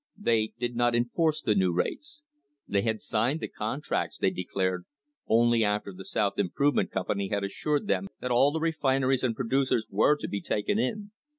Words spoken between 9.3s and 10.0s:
producers